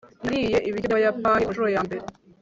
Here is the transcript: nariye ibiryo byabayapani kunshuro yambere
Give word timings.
nariye 0.23 0.57
ibiryo 0.69 0.87
byabayapani 0.89 1.43
kunshuro 1.45 1.67
yambere 1.75 2.03